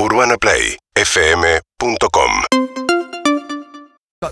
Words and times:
UrbanaPlayFM.com 0.00 2.30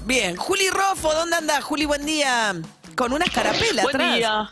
Bien, 0.03 0.37
Juli 0.37 0.69
Rofo, 0.71 1.13
¿dónde 1.13 1.35
anda? 1.37 1.61
Juli, 1.61 1.85
buen 1.87 2.07
día. 2.07 2.55
Con 2.97 3.13
una 3.13 3.25
escarapela 3.25 3.83
Buen 3.83 3.97
atrás. 3.97 4.15
día. 4.17 4.49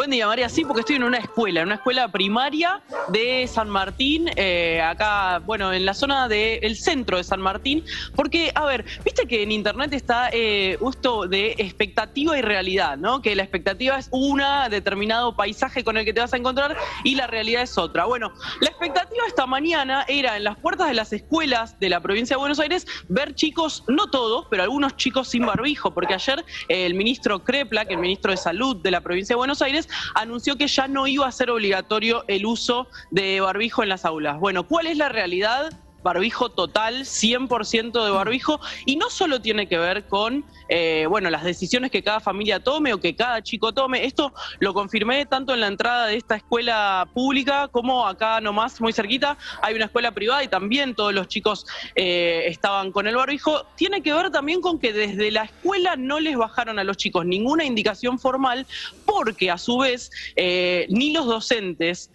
Buen 0.00 0.12
día, 0.12 0.26
María. 0.26 0.48
Sí, 0.48 0.64
porque 0.64 0.80
estoy 0.80 0.96
en 0.96 1.02
una 1.02 1.18
escuela, 1.18 1.60
en 1.60 1.66
una 1.66 1.74
escuela 1.74 2.08
primaria 2.08 2.80
de 3.08 3.46
San 3.46 3.68
Martín, 3.68 4.30
eh, 4.34 4.80
acá, 4.80 5.40
bueno, 5.40 5.74
en 5.74 5.84
la 5.84 5.92
zona 5.92 6.26
del 6.26 6.74
centro 6.76 7.18
de 7.18 7.24
San 7.24 7.38
Martín. 7.38 7.84
Porque, 8.16 8.50
a 8.54 8.64
ver, 8.64 8.86
viste 9.04 9.26
que 9.26 9.42
en 9.42 9.52
internet 9.52 9.92
está 9.92 10.30
eh, 10.32 10.78
esto 10.88 11.26
de 11.26 11.54
expectativa 11.58 12.38
y 12.38 12.40
realidad, 12.40 12.96
¿no? 12.96 13.20
Que 13.20 13.36
la 13.36 13.42
expectativa 13.42 13.98
es 13.98 14.08
una, 14.10 14.70
determinado 14.70 15.36
paisaje 15.36 15.84
con 15.84 15.98
el 15.98 16.06
que 16.06 16.14
te 16.14 16.20
vas 16.20 16.32
a 16.32 16.38
encontrar, 16.38 16.78
y 17.04 17.14
la 17.16 17.26
realidad 17.26 17.60
es 17.60 17.76
otra. 17.76 18.06
Bueno, 18.06 18.32
la 18.62 18.70
expectativa 18.70 19.22
esta 19.26 19.44
mañana 19.44 20.06
era 20.08 20.38
en 20.38 20.44
las 20.44 20.56
puertas 20.56 20.88
de 20.88 20.94
las 20.94 21.12
escuelas 21.12 21.78
de 21.78 21.90
la 21.90 22.00
provincia 22.00 22.36
de 22.36 22.40
Buenos 22.40 22.58
Aires 22.58 22.86
ver 23.08 23.34
chicos, 23.34 23.84
no 23.86 24.06
todos, 24.06 24.46
pero 24.48 24.62
algunos 24.62 24.96
chicos 24.96 25.28
sin 25.28 25.44
barbijo, 25.44 25.92
porque 25.92 26.14
ayer 26.14 26.42
el 26.68 26.94
ministro 26.94 27.44
Krepla, 27.44 27.84
que 27.84 27.92
es 27.92 27.96
el 27.98 28.00
ministro 28.00 28.30
de 28.30 28.38
Salud 28.38 28.76
de 28.76 28.90
la 28.90 29.02
provincia 29.02 29.34
de 29.34 29.36
Buenos 29.36 29.60
Aires, 29.60 29.88
anunció 30.14 30.56
que 30.56 30.66
ya 30.66 30.88
no 30.88 31.06
iba 31.06 31.26
a 31.26 31.32
ser 31.32 31.50
obligatorio 31.50 32.24
el 32.28 32.46
uso 32.46 32.88
de 33.10 33.40
barbijo 33.40 33.82
en 33.82 33.88
las 33.88 34.04
aulas. 34.04 34.38
Bueno, 34.38 34.66
¿cuál 34.66 34.86
es 34.86 34.96
la 34.96 35.08
realidad? 35.08 35.72
Barbijo 36.02 36.50
total, 36.50 37.04
100% 37.04 38.04
de 38.04 38.10
barbijo, 38.10 38.60
y 38.86 38.96
no 38.96 39.10
solo 39.10 39.40
tiene 39.40 39.68
que 39.68 39.78
ver 39.78 40.06
con, 40.06 40.44
eh, 40.68 41.06
bueno, 41.08 41.30
las 41.30 41.44
decisiones 41.44 41.90
que 41.90 42.02
cada 42.02 42.20
familia 42.20 42.60
tome 42.60 42.92
o 42.92 43.00
que 43.00 43.14
cada 43.14 43.42
chico 43.42 43.72
tome, 43.72 44.04
esto 44.04 44.32
lo 44.58 44.72
confirmé 44.74 45.26
tanto 45.26 45.54
en 45.54 45.60
la 45.60 45.66
entrada 45.66 46.06
de 46.06 46.16
esta 46.16 46.36
escuela 46.36 47.08
pública 47.12 47.68
como 47.68 48.06
acá 48.06 48.40
nomás, 48.40 48.80
muy 48.80 48.92
cerquita, 48.92 49.36
hay 49.62 49.74
una 49.74 49.86
escuela 49.86 50.12
privada 50.12 50.42
y 50.42 50.48
también 50.48 50.94
todos 50.94 51.12
los 51.12 51.28
chicos 51.28 51.66
eh, 51.94 52.44
estaban 52.46 52.92
con 52.92 53.06
el 53.06 53.16
barbijo, 53.16 53.66
tiene 53.76 54.02
que 54.02 54.12
ver 54.12 54.30
también 54.30 54.60
con 54.60 54.78
que 54.78 54.92
desde 54.92 55.30
la 55.30 55.44
escuela 55.44 55.96
no 55.96 56.20
les 56.20 56.36
bajaron 56.36 56.78
a 56.78 56.84
los 56.84 56.96
chicos 56.96 57.26
ninguna 57.26 57.64
indicación 57.64 58.18
formal, 58.18 58.66
porque 59.04 59.50
a 59.50 59.58
su 59.58 59.78
vez 59.78 60.10
eh, 60.36 60.86
ni 60.88 61.12
los 61.12 61.26
docentes 61.26 62.10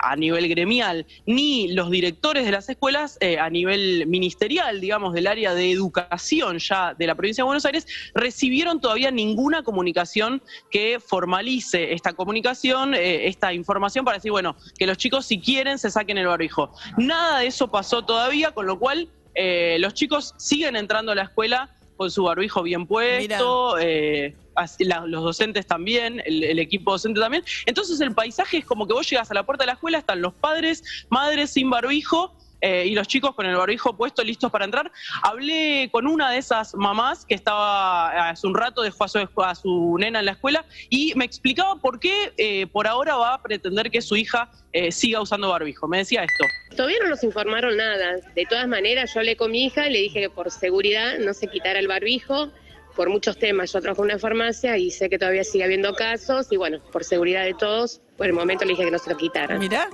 a 0.00 0.14
nivel 0.14 0.48
gremial, 0.48 1.06
ni 1.26 1.72
los 1.72 1.90
directores 1.90 2.44
de 2.44 2.52
las 2.52 2.68
escuelas 2.68 3.18
a 3.38 3.50
nivel 3.50 4.06
ministerial, 4.06 4.80
digamos, 4.80 5.12
del 5.12 5.26
área 5.26 5.52
de 5.54 5.70
educación 5.72 6.58
ya 6.58 6.94
de 6.94 7.06
la 7.06 7.14
provincia 7.14 7.42
de 7.42 7.46
Buenos 7.46 7.64
Aires, 7.66 7.86
recibieron 8.14 8.80
todavía 8.80 9.10
ninguna 9.10 9.62
comunicación 9.62 10.40
que 10.70 10.98
formalice 11.00 11.92
esta 11.92 12.12
comunicación, 12.12 12.94
eh, 12.94 13.26
esta 13.26 13.52
información 13.52 14.04
para 14.04 14.18
decir, 14.18 14.30
bueno, 14.30 14.56
que 14.78 14.86
los 14.86 14.96
chicos 14.98 15.26
si 15.26 15.40
quieren 15.40 15.78
se 15.78 15.90
saquen 15.90 16.18
el 16.18 16.26
barbijo. 16.26 16.70
Nada 16.96 17.40
de 17.40 17.46
eso 17.48 17.68
pasó 17.68 18.02
todavía, 18.04 18.52
con 18.52 18.66
lo 18.66 18.78
cual 18.78 19.08
eh, 19.34 19.76
los 19.80 19.92
chicos 19.94 20.34
siguen 20.38 20.76
entrando 20.76 21.12
a 21.12 21.14
la 21.14 21.22
escuela 21.24 21.70
con 21.96 22.10
su 22.10 22.24
barbijo 22.24 22.62
bien 22.62 22.86
puesto, 22.86 23.78
eh, 23.78 24.34
la- 24.80 25.06
los 25.06 25.22
docentes 25.22 25.66
también, 25.66 26.22
el, 26.26 26.42
el 26.44 26.58
equipo 26.58 26.92
docente 26.92 27.20
también. 27.20 27.42
Entonces 27.66 28.00
el 28.00 28.14
paisaje 28.14 28.58
es 28.58 28.64
como 28.66 28.86
que 28.86 28.92
vos 28.94 29.08
llegas 29.08 29.30
a 29.30 29.34
la 29.34 29.44
puerta 29.44 29.64
de 29.64 29.68
la 29.68 29.72
escuela, 29.74 29.98
están 29.98 30.20
los 30.20 30.34
padres, 30.34 30.82
madres 31.10 31.50
sin 31.52 31.68
barbijo. 31.70 32.36
Eh, 32.60 32.86
y 32.86 32.94
los 32.94 33.06
chicos 33.06 33.34
con 33.34 33.46
el 33.46 33.56
barbijo 33.56 33.96
puesto 33.96 34.22
listos 34.24 34.50
para 34.50 34.64
entrar. 34.64 34.90
Hablé 35.22 35.88
con 35.92 36.06
una 36.06 36.30
de 36.30 36.38
esas 36.38 36.74
mamás 36.74 37.24
que 37.24 37.34
estaba 37.34 38.30
hace 38.30 38.46
un 38.46 38.54
rato, 38.54 38.82
dejó 38.82 39.04
a 39.04 39.08
su, 39.08 39.18
a 39.42 39.54
su 39.54 39.96
nena 39.98 40.20
en 40.20 40.24
la 40.26 40.32
escuela 40.32 40.64
y 40.88 41.12
me 41.16 41.24
explicaba 41.24 41.76
por 41.76 42.00
qué 42.00 42.32
eh, 42.36 42.66
por 42.66 42.86
ahora 42.86 43.16
va 43.16 43.34
a 43.34 43.42
pretender 43.42 43.90
que 43.90 44.00
su 44.00 44.16
hija 44.16 44.50
eh, 44.72 44.92
siga 44.92 45.20
usando 45.20 45.48
barbijo. 45.50 45.86
Me 45.88 45.98
decía 45.98 46.24
esto. 46.24 46.44
Todavía 46.76 46.98
no 47.02 47.10
nos 47.10 47.22
informaron 47.24 47.76
nada. 47.76 48.16
De 48.34 48.46
todas 48.46 48.68
maneras, 48.68 49.12
yo 49.14 49.20
hablé 49.20 49.36
con 49.36 49.50
mi 49.50 49.64
hija 49.64 49.88
le 49.88 50.00
dije 50.00 50.20
que 50.20 50.30
por 50.30 50.50
seguridad 50.50 51.18
no 51.18 51.34
se 51.34 51.48
quitara 51.48 51.78
el 51.78 51.88
barbijo 51.88 52.50
por 52.96 53.10
muchos 53.10 53.38
temas. 53.38 53.72
Yo 53.72 53.80
trabajo 53.80 54.02
en 54.02 54.10
una 54.10 54.18
farmacia 54.18 54.76
y 54.78 54.90
sé 54.90 55.08
que 55.08 55.18
todavía 55.18 55.44
sigue 55.44 55.64
habiendo 55.64 55.94
casos 55.94 56.48
y 56.50 56.56
bueno, 56.56 56.80
por 56.90 57.04
seguridad 57.04 57.44
de 57.44 57.54
todos, 57.54 58.00
por 58.16 58.26
el 58.26 58.32
momento 58.32 58.64
le 58.64 58.70
dije 58.72 58.84
que 58.84 58.90
no 58.90 58.98
se 58.98 59.10
lo 59.10 59.16
quitaran. 59.16 59.58
Mirá, 59.58 59.88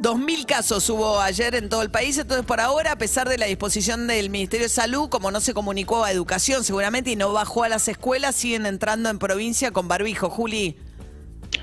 2.000 0.00 0.46
casos 0.46 0.88
hubo 0.88 1.20
ayer 1.20 1.54
en 1.54 1.68
todo 1.68 1.82
el 1.82 1.90
país, 1.90 2.16
entonces 2.16 2.46
por 2.46 2.60
ahora, 2.60 2.92
a 2.92 2.98
pesar 2.98 3.28
de 3.28 3.36
la 3.36 3.46
disposición 3.46 4.06
del 4.06 4.30
Ministerio 4.30 4.66
de 4.66 4.70
Salud, 4.70 5.08
como 5.08 5.30
no 5.30 5.40
se 5.40 5.52
comunicó 5.52 6.04
a 6.04 6.12
Educación 6.12 6.64
seguramente 6.64 7.10
y 7.10 7.16
no 7.16 7.32
bajó 7.32 7.64
a 7.64 7.68
las 7.68 7.88
escuelas, 7.88 8.36
siguen 8.36 8.64
entrando 8.64 9.10
en 9.10 9.18
provincia 9.18 9.72
con 9.72 9.88
barbijo. 9.88 10.30
Juli. 10.30 10.78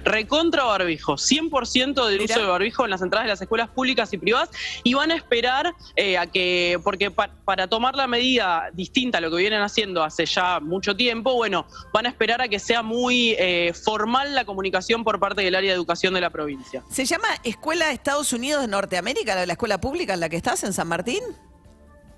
Recontra 0.04 0.64
barbijo, 0.64 1.14
100% 1.14 2.06
del 2.08 2.20
Mirá. 2.20 2.36
uso 2.36 2.42
de 2.44 2.48
barbijo 2.50 2.84
en 2.84 2.92
las 2.92 3.02
entradas 3.02 3.26
de 3.26 3.30
las 3.30 3.42
escuelas 3.42 3.70
públicas 3.70 4.12
y 4.14 4.18
privadas 4.18 4.50
y 4.84 4.94
van 4.94 5.12
a 5.12 5.16
esperar 5.16 5.74
eh, 5.96 6.18
a 6.18 6.28
que, 6.28 6.80
porque 6.84 7.10
pa- 7.12 7.30
para 7.46 7.68
tomar 7.68 7.96
la 7.96 8.08
medida 8.08 8.70
distinta 8.74 9.20
a 9.20 9.22
lo 9.22 9.30
que 9.32 9.38
vienen 9.38 9.62
haciendo 9.62 10.04
hace 10.04 10.26
ya 10.26 10.60
mucho 10.60 10.96
tiempo, 10.96 11.34
bueno, 11.36 11.66
van 11.94 12.06
a 12.06 12.10
esperar 12.10 12.42
a 12.42 12.48
que 12.48 12.60
sea 12.60 12.84
muy 12.84 13.36
eh, 13.40 13.74
formal 13.74 14.36
la 14.36 14.46
comunicación 14.46 15.04
por 15.04 15.20
parte 15.20 15.42
del 15.42 15.56
área 15.56 15.72
de 15.72 15.76
educación 15.76 16.14
de 16.14 16.22
la 16.22 16.30
provincia. 16.30 16.84
¿Se 16.90 17.06
llama 17.06 17.28
Escuela 17.44 17.92
Estados 17.92 18.34
Unidos 18.34 18.62
de 18.62 18.68
Norteamérica, 18.68 19.36
la, 19.36 19.46
la 19.46 19.54
escuela 19.54 19.80
pública 19.80 20.14
en 20.14 20.20
la 20.20 20.30
que 20.30 20.36
estás, 20.38 20.64
en 20.64 20.74
San 20.74 20.88
Martín? 20.88 21.22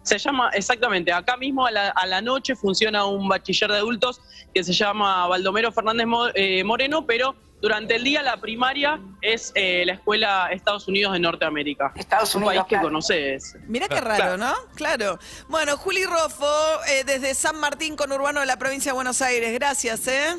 Se 0.04 0.20
llama, 0.20 0.52
exactamente, 0.54 1.12
acá 1.12 1.36
mismo 1.36 1.66
a 1.66 1.72
la, 1.72 1.90
a 1.90 2.06
la 2.06 2.22
noche 2.22 2.56
funciona 2.56 3.06
un 3.06 3.28
bachiller 3.28 3.72
de 3.72 3.78
adultos 3.78 4.22
que 4.54 4.64
se 4.64 4.72
llama 4.72 5.26
Baldomero 5.28 5.72
Fernández 5.72 6.06
eh, 6.36 6.64
Moreno, 6.64 7.08
pero 7.08 7.36
durante 7.66 7.96
el 7.96 8.04
día 8.04 8.22
la 8.22 8.38
primaria 8.38 9.02
es 9.24 9.52
eh, 9.56 9.82
la 9.88 9.94
Escuela 9.94 10.50
Estados 10.52 10.88
Unidos 10.88 11.14
de 11.14 11.20
Norteamérica. 11.20 11.94
Estados 11.96 12.36
un 12.36 12.44
Unidos, 12.44 12.64
país 12.68 12.78
que 12.78 12.86
conoces. 12.86 13.58
Mirá 13.68 13.88
qué 13.88 14.00
raro, 14.00 14.38
¿no? 14.38 14.54
Claro. 14.76 15.18
Bueno, 15.48 15.76
Juli 15.76 16.06
Rofo, 16.06 16.46
eh, 16.90 17.04
desde 17.06 17.34
San 17.34 17.60
Martín 17.60 17.96
con 17.96 18.12
Urbano 18.12 18.42
de 18.42 18.46
la 18.46 18.58
provincia 18.58 18.92
de 18.92 18.94
Buenos 18.94 19.20
Aires. 19.24 19.52
Gracias, 19.52 20.08
¿eh? 20.08 20.36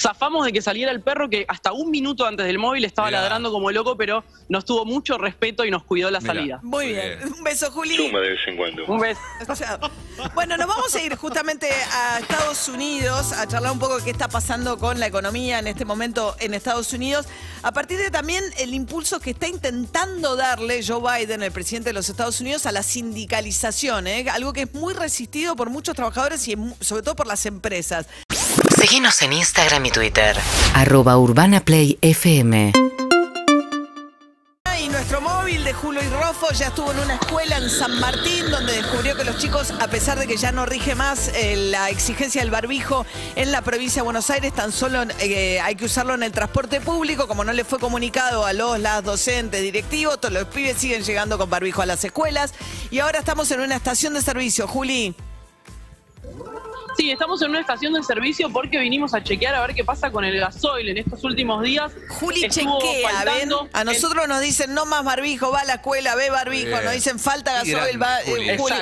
Zafamos 0.00 0.44
de 0.46 0.52
que 0.52 0.62
saliera 0.62 0.92
el 0.92 1.00
perro 1.00 1.28
que 1.28 1.44
hasta 1.48 1.72
un 1.72 1.90
minuto 1.90 2.24
antes 2.26 2.46
del 2.46 2.58
móvil 2.58 2.84
estaba 2.84 3.08
Mirá. 3.08 3.22
ladrando 3.22 3.50
como 3.50 3.70
loco, 3.72 3.96
pero 3.96 4.24
nos 4.48 4.64
tuvo 4.64 4.84
mucho 4.84 5.18
respeto 5.18 5.64
y 5.64 5.70
nos 5.70 5.82
cuidó 5.84 6.10
la 6.10 6.20
Mirá. 6.20 6.34
salida. 6.34 6.60
Muy 6.62 6.86
bien. 6.88 7.18
bien. 7.18 7.32
Un 7.32 7.44
beso, 7.44 7.70
Juli. 7.70 7.96
Suma 7.96 8.20
de 8.20 8.28
vez 8.30 8.40
en 8.46 8.56
cuando. 8.56 8.86
Un 8.86 9.00
beso. 9.00 9.20
Bueno, 10.34 10.56
nos 10.56 10.66
vamos 10.66 10.94
a 10.94 11.00
ir 11.02 11.16
justamente 11.16 11.68
a 11.92 12.18
Estados 12.18 12.68
Unidos 12.68 13.32
a 13.32 13.46
charlar 13.46 13.72
un 13.72 13.78
poco 13.78 13.98
qué 14.02 14.10
está 14.10 14.28
pasando 14.28 14.78
con 14.78 14.98
la 14.98 15.06
economía 15.06 15.58
en 15.58 15.66
este 15.66 15.84
momento 15.84 16.34
en 16.40 16.54
Estados 16.54 16.92
Unidos, 16.92 17.26
a 17.62 17.72
partir 17.72 17.98
de 17.98 18.10
también 18.10 18.42
el 18.58 18.74
impulso 18.74 19.20
que 19.20 19.30
está 19.30 19.48
intentando 19.48 20.36
darle 20.36 20.84
Joe 20.84 21.00
Biden, 21.00 21.42
el 21.42 21.52
presidente 21.52 21.90
de 21.90 21.94
los 21.94 22.08
Estados 22.08 22.40
Unidos, 22.40 22.66
a 22.66 22.72
la 22.72 22.82
sindicalización, 22.82 24.06
¿eh? 24.06 24.26
algo 24.30 24.52
que 24.52 24.62
es 24.62 24.74
muy 24.74 24.94
resistido 24.94 25.56
por 25.56 25.70
muchos 25.70 25.94
trabajadores 25.94 26.46
y 26.48 26.56
sobre 26.80 27.02
todo 27.02 27.16
por 27.16 27.26
las 27.26 27.46
empresas. 27.46 28.06
Síguenos 28.88 29.20
en 29.20 29.34
Instagram 29.34 29.84
y 29.84 29.90
Twitter. 29.90 30.34
Arroba 30.72 31.18
Urbana 31.18 31.60
Play 31.60 31.98
FM. 32.00 32.72
Y 34.80 34.88
nuestro 34.88 35.20
móvil 35.20 35.62
de 35.62 35.74
Julio 35.74 36.00
y 36.02 36.08
Rofo 36.08 36.50
ya 36.54 36.68
estuvo 36.68 36.92
en 36.92 37.00
una 37.00 37.16
escuela 37.16 37.58
en 37.58 37.68
San 37.68 38.00
Martín 38.00 38.50
donde 38.50 38.72
descubrió 38.72 39.14
que 39.14 39.24
los 39.24 39.36
chicos, 39.36 39.74
a 39.78 39.88
pesar 39.88 40.18
de 40.18 40.26
que 40.26 40.38
ya 40.38 40.52
no 40.52 40.64
rige 40.64 40.94
más 40.94 41.28
eh, 41.34 41.68
la 41.70 41.90
exigencia 41.90 42.40
del 42.40 42.50
barbijo 42.50 43.04
en 43.36 43.52
la 43.52 43.60
provincia 43.60 44.00
de 44.00 44.04
Buenos 44.04 44.30
Aires, 44.30 44.54
tan 44.54 44.72
solo 44.72 45.02
eh, 45.20 45.60
hay 45.60 45.74
que 45.74 45.84
usarlo 45.84 46.14
en 46.14 46.22
el 46.22 46.32
transporte 46.32 46.80
público, 46.80 47.28
como 47.28 47.44
no 47.44 47.52
le 47.52 47.64
fue 47.64 47.78
comunicado 47.78 48.46
a 48.46 48.54
los, 48.54 48.80
las 48.80 49.04
docentes, 49.04 49.60
directivos, 49.60 50.18
todos 50.18 50.32
los 50.32 50.44
pibes 50.44 50.78
siguen 50.78 51.02
llegando 51.02 51.36
con 51.36 51.50
barbijo 51.50 51.82
a 51.82 51.86
las 51.86 52.02
escuelas. 52.04 52.54
Y 52.90 53.00
ahora 53.00 53.18
estamos 53.18 53.50
en 53.50 53.60
una 53.60 53.76
estación 53.76 54.14
de 54.14 54.22
servicio, 54.22 54.66
Juli. 54.66 55.14
Sí, 56.98 57.12
estamos 57.12 57.40
en 57.42 57.50
una 57.50 57.60
estación 57.60 57.92
de 57.92 58.02
servicio 58.02 58.50
porque 58.50 58.76
vinimos 58.76 59.14
a 59.14 59.22
chequear 59.22 59.54
a 59.54 59.60
ver 59.64 59.72
qué 59.72 59.84
pasa 59.84 60.10
con 60.10 60.24
el 60.24 60.40
gasoil 60.40 60.88
en 60.88 60.98
estos 60.98 61.22
últimos 61.22 61.62
días. 61.62 61.92
Juli 62.08 62.42
Estuvo 62.44 62.80
chequea, 62.80 63.24
¿ven? 63.24 63.50
A 63.72 63.84
nosotros 63.84 64.26
nos 64.26 64.40
dicen 64.40 64.74
no 64.74 64.84
más 64.84 65.04
barbijo, 65.04 65.52
va 65.52 65.60
a 65.60 65.64
la 65.64 65.74
escuela, 65.74 66.16
ve 66.16 66.28
barbijo, 66.30 66.66
Bien. 66.70 66.84
nos 66.84 66.92
dicen 66.92 67.20
falta 67.20 67.52
gasoil, 67.52 68.02
va. 68.02 68.20
eh, 68.22 68.56
Juli. 68.58 68.74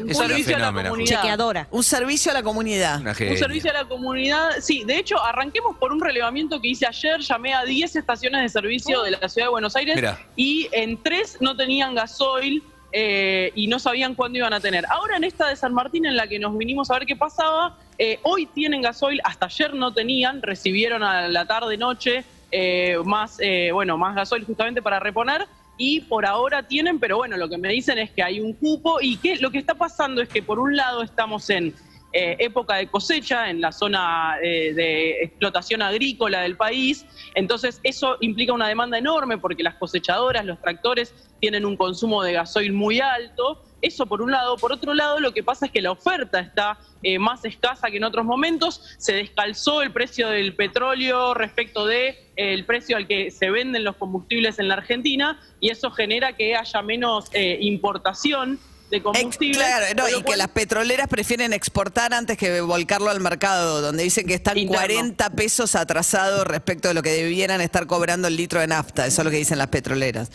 Un 0.00 0.14
servicio 0.16 0.56
a 0.56 0.58
la 0.58 0.72
comunidad. 0.72 1.16
Chequeadora. 1.20 1.68
un 1.70 1.84
servicio 1.84 2.32
a 2.32 2.34
la 2.34 2.42
comunidad. 2.42 3.00
Un 3.06 3.36
servicio 3.38 3.70
a 3.70 3.74
la 3.74 3.84
comunidad. 3.84 4.50
Sí, 4.60 4.82
de 4.84 4.96
hecho, 4.98 5.22
arranquemos 5.22 5.76
por 5.76 5.92
un 5.92 6.00
relevamiento 6.00 6.60
que 6.60 6.68
hice 6.70 6.86
ayer. 6.88 7.20
Llamé 7.20 7.54
a 7.54 7.62
10 7.64 7.94
estaciones 7.94 8.42
de 8.42 8.48
servicio 8.48 9.02
de 9.02 9.12
la 9.12 9.28
ciudad 9.28 9.46
de 9.46 9.50
Buenos 9.50 9.76
Aires 9.76 9.94
Mirá. 9.94 10.18
y 10.34 10.68
en 10.72 11.00
tres 11.00 11.36
no 11.40 11.56
tenían 11.56 11.94
gasoil 11.94 12.64
eh, 12.92 13.52
y 13.54 13.66
no 13.66 13.78
sabían 13.78 14.14
cuándo 14.14 14.38
iban 14.38 14.52
a 14.52 14.60
tener. 14.60 14.84
Ahora 14.86 15.16
en 15.16 15.24
esta 15.24 15.48
de 15.48 15.56
San 15.56 15.72
Martín, 15.72 16.06
en 16.06 16.16
la 16.16 16.26
que 16.26 16.38
nos 16.38 16.56
vinimos 16.56 16.90
a 16.90 16.94
ver 16.98 17.06
qué 17.06 17.16
pasaba, 17.16 17.78
eh, 17.98 18.18
hoy 18.22 18.46
tienen 18.46 18.82
gasoil, 18.82 19.20
hasta 19.24 19.46
ayer 19.46 19.74
no 19.74 19.92
tenían, 19.92 20.42
recibieron 20.42 21.02
a 21.02 21.28
la 21.28 21.44
tarde-noche 21.46 22.24
eh, 22.50 22.96
más, 23.04 23.36
eh, 23.40 23.70
bueno, 23.72 23.96
más 23.96 24.14
gasoil 24.14 24.44
justamente 24.44 24.82
para 24.82 24.98
reponer. 25.00 25.46
Y 25.76 26.00
por 26.00 26.26
ahora 26.26 26.62
tienen, 26.66 26.98
pero 26.98 27.16
bueno, 27.16 27.38
lo 27.38 27.48
que 27.48 27.56
me 27.56 27.68
dicen 27.68 27.98
es 27.98 28.10
que 28.10 28.22
hay 28.22 28.40
un 28.40 28.52
cupo 28.52 28.98
y 29.00 29.16
que 29.16 29.36
lo 29.36 29.50
que 29.50 29.58
está 29.58 29.74
pasando 29.74 30.20
es 30.20 30.28
que 30.28 30.42
por 30.42 30.58
un 30.58 30.76
lado 30.76 31.02
estamos 31.02 31.48
en 31.48 31.74
eh, 32.12 32.36
época 32.40 32.74
de 32.74 32.88
cosecha 32.88 33.50
en 33.50 33.60
la 33.60 33.70
zona 33.70 34.36
eh, 34.42 34.74
de 34.74 35.22
explotación 35.22 35.80
agrícola 35.80 36.40
del 36.40 36.56
país. 36.56 37.06
Entonces, 37.36 37.80
eso 37.84 38.16
implica 38.20 38.52
una 38.52 38.66
demanda 38.66 38.98
enorme 38.98 39.38
porque 39.38 39.62
las 39.62 39.76
cosechadoras, 39.76 40.44
los 40.44 40.60
tractores, 40.60 41.14
tienen 41.38 41.64
un 41.64 41.76
consumo 41.76 42.24
de 42.24 42.32
gasoil 42.32 42.72
muy 42.72 43.00
alto. 43.00 43.62
Eso 43.80 44.06
por 44.06 44.22
un 44.22 44.32
lado. 44.32 44.56
Por 44.56 44.72
otro 44.72 44.92
lado, 44.92 45.20
lo 45.20 45.32
que 45.32 45.44
pasa 45.44 45.66
es 45.66 45.72
que 45.72 45.80
la 45.80 45.92
oferta 45.92 46.40
está 46.40 46.78
eh, 47.04 47.20
más 47.20 47.44
escasa 47.44 47.88
que 47.92 47.98
en 47.98 48.04
otros 48.04 48.26
momentos. 48.26 48.96
Se 48.98 49.12
descalzó 49.12 49.80
el 49.80 49.92
precio 49.92 50.28
del 50.30 50.56
petróleo 50.56 51.32
respecto 51.34 51.86
de 51.86 52.26
el 52.34 52.64
precio 52.64 52.96
al 52.96 53.06
que 53.06 53.30
se 53.30 53.50
venden 53.50 53.84
los 53.84 53.94
combustibles 53.96 54.58
en 54.58 54.66
la 54.66 54.74
Argentina 54.74 55.40
y 55.60 55.68
eso 55.68 55.92
genera 55.92 56.32
que 56.32 56.56
haya 56.56 56.82
menos 56.82 57.30
importación 57.34 58.58
de 58.90 59.02
combustible. 59.02 59.58
claro, 59.58 59.86
no, 59.96 60.08
y 60.08 60.22
que 60.22 60.36
las 60.36 60.48
petroleras 60.48 61.08
prefieren 61.08 61.52
exportar 61.52 62.12
antes 62.12 62.36
que 62.36 62.60
volcarlo 62.60 63.10
al 63.10 63.20
mercado, 63.20 63.80
donde 63.80 64.02
dicen 64.02 64.26
que 64.26 64.34
están 64.34 64.66
40 64.66 65.30
pesos 65.30 65.74
atrasados 65.74 66.46
respecto 66.46 66.88
de 66.88 66.94
lo 66.94 67.02
que 67.02 67.10
debieran 67.10 67.60
estar 67.60 67.86
cobrando 67.86 68.28
el 68.28 68.36
litro 68.36 68.60
de 68.60 68.66
nafta. 68.66 69.06
Eso 69.06 69.22
es 69.22 69.24
lo 69.24 69.30
que 69.30 69.38
dicen 69.38 69.58
las 69.58 69.68
petroleras. 69.68 70.30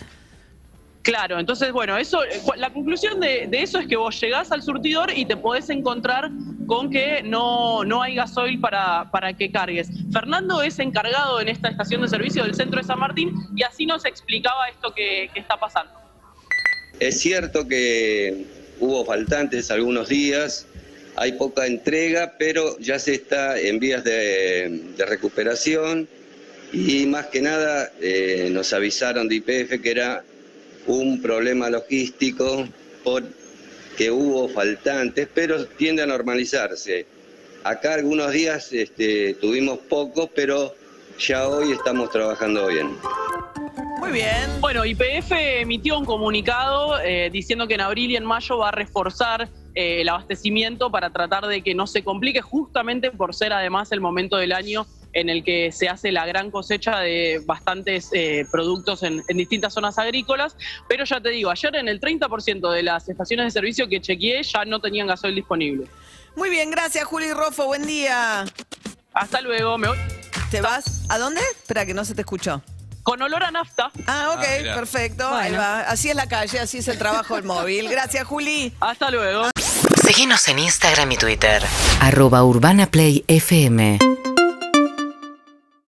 Claro, 1.05 1.37
entonces, 1.37 1.71
bueno, 1.71 1.97
eso, 1.97 2.23
eh, 2.23 2.41
la 2.57 2.73
conclusión 2.73 3.19
de, 3.19 3.47
eso 3.51 3.77
es 3.77 3.87
que 3.87 3.95
vos 3.95 4.19
llegás 4.19 4.51
al 4.51 4.63
surtidor 4.63 5.11
y 5.15 5.25
te 5.25 5.37
podés 5.37 5.69
encontrar 5.69 6.31
con 6.65 6.89
que 6.89 7.21
no, 7.21 7.83
no 7.83 8.01
hay 8.01 8.15
gasoil 8.15 8.59
para, 8.59 9.11
para 9.11 9.33
que 9.33 9.51
cargues. 9.51 9.87
Fernando 10.11 10.63
es 10.63 10.79
encargado 10.79 11.39
en 11.39 11.49
esta 11.49 11.69
estación 11.69 12.01
de 12.01 12.07
servicio 12.07 12.41
del 12.41 12.55
centro 12.55 12.81
de 12.81 12.87
San 12.87 12.97
Martín 12.97 13.35
y 13.55 13.61
así 13.61 13.85
nos 13.85 14.03
explicaba 14.03 14.67
esto 14.67 14.95
que 14.95 15.29
está 15.35 15.57
pasando. 15.57 16.04
Es 16.99 17.19
cierto 17.19 17.67
que 17.67 18.45
hubo 18.79 19.05
faltantes 19.05 19.69
algunos 19.71 20.09
días, 20.09 20.65
hay 21.15 21.33
poca 21.33 21.65
entrega, 21.65 22.35
pero 22.37 22.77
ya 22.79 22.99
se 22.99 23.15
está 23.15 23.59
en 23.59 23.79
vías 23.79 24.03
de, 24.03 24.81
recuperación 24.97 26.07
y 26.73 27.05
más 27.05 27.27
que 27.27 27.41
nada 27.41 27.91
eh, 28.01 28.49
nos 28.51 28.73
avisaron 28.73 29.27
de 29.27 29.35
IPF 29.35 29.81
que 29.81 29.91
era 29.91 30.23
un 30.87 31.21
problema 31.21 31.69
logístico 31.69 32.67
porque 33.03 34.11
hubo 34.11 34.49
faltantes, 34.49 35.27
pero 35.33 35.65
tiende 35.65 36.03
a 36.03 36.05
normalizarse. 36.05 37.05
Acá 37.63 37.95
algunos 37.95 38.31
días 38.31 38.71
este, 38.73 39.35
tuvimos 39.35 39.79
pocos, 39.89 40.29
pero 40.35 40.75
ya 41.17 41.47
hoy 41.47 41.71
estamos 41.71 42.11
trabajando 42.11 42.67
bien. 42.67 42.89
Muy 43.97 44.11
bien. 44.11 44.59
Bueno, 44.59 44.85
IPF 44.85 45.31
emitió 45.31 45.97
un 45.97 46.05
comunicado 46.05 46.99
eh, 47.01 47.29
diciendo 47.31 47.67
que 47.67 47.75
en 47.75 47.81
abril 47.81 48.11
y 48.11 48.15
en 48.15 48.25
mayo 48.25 48.57
va 48.57 48.69
a 48.69 48.71
reforzar 48.71 49.49
eh, 49.73 50.01
el 50.01 50.09
abastecimiento 50.09 50.91
para 50.91 51.11
tratar 51.11 51.47
de 51.47 51.61
que 51.61 51.73
no 51.73 51.87
se 51.87 52.03
complique, 52.03 52.41
justamente 52.41 53.11
por 53.11 53.33
ser 53.33 53.53
además 53.53 53.91
el 53.91 54.01
momento 54.01 54.37
del 54.37 54.51
año 54.51 54.85
en 55.13 55.29
el 55.29 55.45
que 55.45 55.71
se 55.71 55.87
hace 55.87 56.11
la 56.11 56.25
gran 56.25 56.51
cosecha 56.51 56.99
de 56.99 57.41
bastantes 57.45 58.09
eh, 58.11 58.45
productos 58.51 59.01
en, 59.03 59.23
distintas 59.29 59.73
zonas 59.73 59.97
agrícolas. 59.97 60.57
Pero 60.89 61.05
ya 61.05 61.21
te 61.21 61.29
digo, 61.29 61.49
ayer 61.49 61.75
en 61.75 61.87
el 61.87 62.01
30% 62.01 62.71
de 62.71 62.83
las 62.83 63.07
estaciones 63.07 63.45
de 63.45 63.51
servicio 63.51 63.87
que 63.87 64.01
chequeé 64.01 64.43
ya 64.43 64.65
no 64.65 64.81
tenían 64.81 65.07
gasoil 65.07 65.35
disponible. 65.35 65.87
Muy 66.35 66.49
bien, 66.49 66.69
gracias 66.69 67.05
Juli 67.05 67.31
Rofo, 67.31 67.65
buen 67.65 67.87
día. 67.87 68.43
Hasta 69.13 69.39
luego, 69.39 69.77
me 69.77 69.87
voy. 69.87 69.97
¿Te 70.51 70.59
vas? 70.59 71.05
¿A 71.09 71.17
dónde? 71.17 71.39
Espera, 71.55 71.85
que 71.85 71.93
no 71.93 72.03
se 72.03 72.13
te 72.13 72.21
escuchó 72.21 72.61
con 73.05 73.21
olor 73.21 73.43
a 73.43 73.51
nafta. 73.51 73.91
Ah, 74.07 74.31
ok, 74.35 74.43
ah, 74.43 74.75
perfecto. 74.75 75.29
Ahí 75.29 75.53
va. 75.53 75.81
Así 75.81 76.09
es 76.09 76.15
la 76.15 76.27
calle, 76.27 76.59
así 76.59 76.79
es 76.79 76.87
el 76.87 76.97
trabajo 76.97 77.35
del 77.35 77.45
móvil. 77.45 77.87
Gracias, 77.87 78.27
Juli. 78.27 78.73
Hasta 78.81 79.11
luego. 79.11 79.51
Síguenos 80.03 80.47
en 80.47 80.59
Instagram 80.59 81.11
y 81.11 81.17
Twitter. 81.17 81.63
Arroba 82.01 82.43
Urbana 82.43 82.87
Play 82.87 83.23
FM. 83.27 83.99